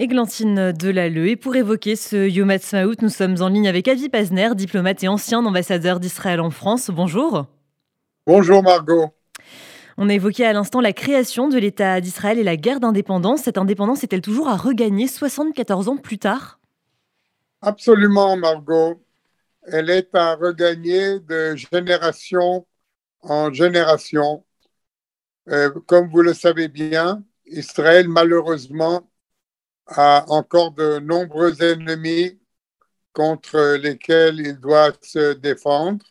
[0.00, 1.26] Églantine Delalleux.
[1.26, 5.08] Et pour évoquer ce Yom Ha'atzmaut, nous sommes en ligne avec Avi Pazner, diplomate et
[5.08, 6.88] ancien ambassadeur d'Israël en France.
[6.88, 7.46] Bonjour.
[8.24, 9.12] Bonjour Margot.
[9.96, 13.42] On a évoqué à l'instant la création de l'État d'Israël et la guerre d'indépendance.
[13.42, 16.60] Cette indépendance est-elle toujours à regagner 74 ans plus tard?
[17.60, 19.02] Absolument Margot.
[19.64, 22.68] Elle est à regagner de génération
[23.22, 24.44] en génération.
[25.48, 29.08] Euh, comme vous le savez bien, Israël malheureusement
[29.88, 32.38] a encore de nombreux ennemis
[33.12, 36.04] contre lesquels il doit se défendre.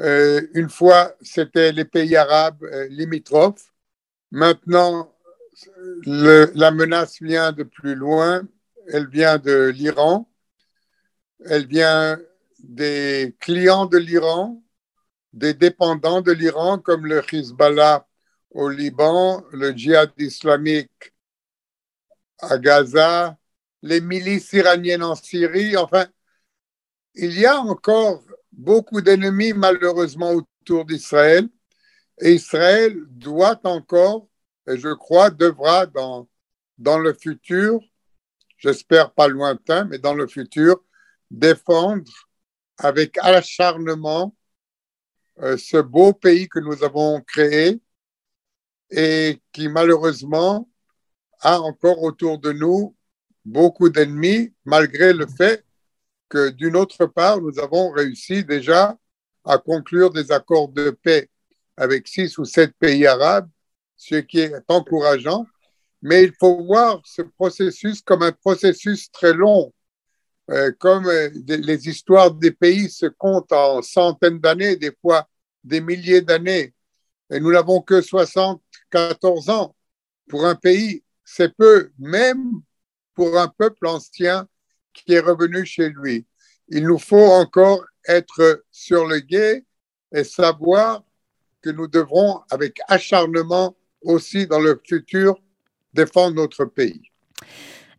[0.00, 3.72] Euh, une fois, c'était les pays arabes euh, limitrophes.
[4.30, 5.14] Maintenant,
[6.06, 8.42] la menace vient de plus loin.
[8.88, 10.28] Elle vient de l'Iran.
[11.44, 12.18] Elle vient
[12.58, 14.62] des clients de l'Iran,
[15.32, 18.06] des dépendants de l'Iran comme le Hezbollah
[18.50, 21.12] au Liban, le djihad islamique
[22.42, 23.36] à Gaza,
[23.82, 25.76] les milices iraniennes en Syrie.
[25.76, 26.06] Enfin,
[27.14, 31.48] il y a encore beaucoup d'ennemis malheureusement autour d'Israël.
[32.20, 34.28] Et Israël doit encore,
[34.68, 36.28] et je crois, devra dans,
[36.78, 37.80] dans le futur,
[38.58, 40.82] j'espère pas lointain, mais dans le futur,
[41.30, 42.10] défendre
[42.78, 44.36] avec acharnement
[45.40, 47.80] euh, ce beau pays que nous avons créé
[48.90, 50.69] et qui malheureusement
[51.40, 52.94] a encore autour de nous
[53.44, 55.64] beaucoup d'ennemis, malgré le fait
[56.28, 58.96] que d'une autre part, nous avons réussi déjà
[59.44, 61.28] à conclure des accords de paix
[61.76, 63.48] avec six ou sept pays arabes,
[63.96, 65.46] ce qui est encourageant.
[66.02, 69.72] Mais il faut voir ce processus comme un processus très long.
[70.50, 75.28] Euh, comme euh, les histoires des pays se comptent en centaines d'années, des fois
[75.62, 76.74] des milliers d'années.
[77.30, 79.74] Et nous n'avons que 74 ans.
[80.28, 82.60] Pour un pays, c'est peu, même
[83.14, 84.48] pour un peuple ancien
[84.92, 86.26] qui est revenu chez lui.
[86.68, 89.64] Il nous faut encore être sur le guet
[90.12, 91.04] et savoir
[91.62, 95.36] que nous devrons, avec acharnement aussi dans le futur,
[95.94, 97.02] défendre notre pays.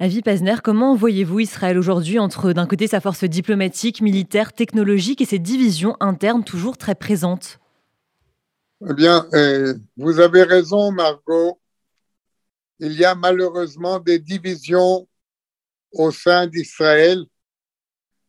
[0.00, 5.26] Avi Pazner, comment voyez-vous Israël aujourd'hui entre d'un côté sa force diplomatique, militaire, technologique et
[5.26, 7.60] ses divisions internes toujours très présentes?
[8.88, 11.59] Eh bien, euh, vous avez raison, Margot.
[12.82, 15.06] Il y a malheureusement des divisions
[15.92, 17.26] au sein d'Israël,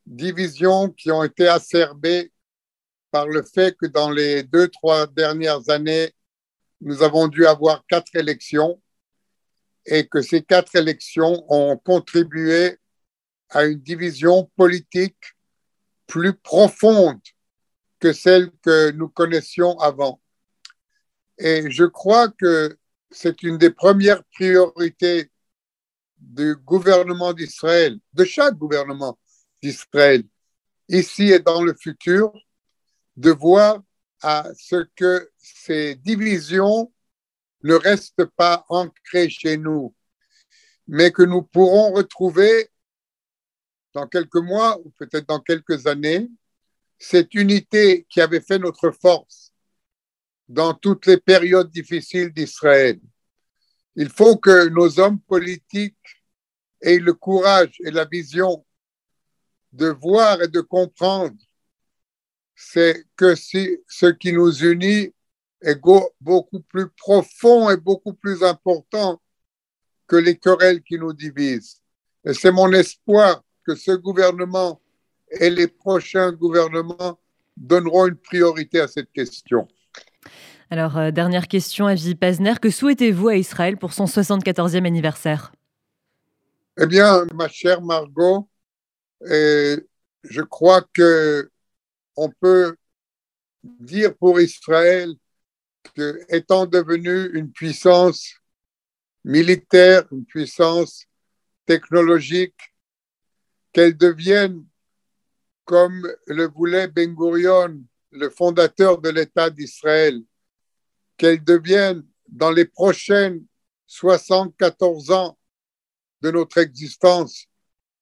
[0.05, 2.33] divisions qui ont été acerbées
[3.11, 6.11] par le fait que dans les deux, trois dernières années,
[6.81, 8.81] nous avons dû avoir quatre élections
[9.85, 12.77] et que ces quatre élections ont contribué
[13.51, 15.23] à une division politique
[16.07, 17.21] plus profonde
[18.01, 20.21] que celle que nous connaissions avant.
[21.37, 22.77] Et je crois que
[23.11, 25.29] c'est une des premières priorités
[26.17, 29.19] du gouvernement d'Israël, de chaque gouvernement
[29.61, 30.23] d'Israël,
[30.87, 32.31] ici et dans le futur,
[33.17, 33.81] de voir
[34.21, 36.91] à ce que ces divisions
[37.63, 39.93] ne reste pas ancré chez nous,
[40.87, 42.69] mais que nous pourrons retrouver
[43.93, 46.29] dans quelques mois ou peut-être dans quelques années
[46.97, 49.50] cette unité qui avait fait notre force
[50.51, 52.99] dans toutes les périodes difficiles d'Israël.
[53.95, 55.95] Il faut que nos hommes politiques
[56.81, 58.65] aient le courage et la vision
[59.71, 61.37] de voir et de comprendre
[63.15, 65.13] que ce qui nous unit
[65.61, 65.79] est
[66.19, 69.21] beaucoup plus profond et beaucoup plus important
[70.05, 71.81] que les querelles qui nous divisent.
[72.25, 74.81] Et c'est mon espoir que ce gouvernement
[75.29, 77.17] et les prochains gouvernements
[77.55, 79.65] donneront une priorité à cette question.
[80.69, 85.51] Alors, euh, dernière question, Avi Pazner, que souhaitez-vous à Israël pour son 74e anniversaire?
[86.79, 88.47] Eh bien, ma chère Margot,
[89.21, 91.49] je crois que
[92.15, 92.75] on peut
[93.63, 95.13] dire pour Israël
[95.95, 98.35] que, étant devenue une puissance
[99.23, 101.05] militaire, une puissance
[101.65, 102.73] technologique,
[103.73, 104.65] qu'elle devienne,
[105.65, 110.21] comme le voulait Ben Gurion, le fondateur de l'État d'Israël,
[111.17, 113.45] qu'elle devienne dans les prochaines
[113.87, 115.37] 74 ans
[116.21, 117.45] de notre existence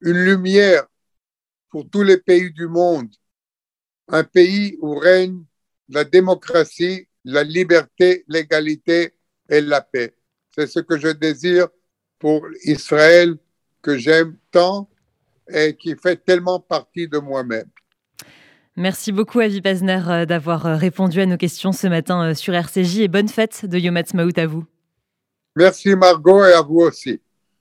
[0.01, 0.85] une lumière
[1.69, 3.13] pour tous les pays du monde,
[4.07, 5.43] un pays où règne
[5.89, 9.15] la démocratie, la liberté, l'égalité
[9.49, 10.15] et la paix.
[10.51, 11.67] C'est ce que je désire
[12.17, 13.35] pour Israël
[13.81, 14.89] que j'aime tant
[15.47, 17.69] et qui fait tellement partie de moi-même.
[18.79, 22.53] Merci beaucoup, Avi Pazner, euh, d'avoir euh, répondu à nos questions ce matin euh, sur
[22.53, 24.63] RCJ et bonne fête de Yom Ha'atzmaut à vous.
[25.57, 27.19] Merci, Margot, et à vous aussi.